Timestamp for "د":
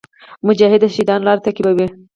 0.83-0.85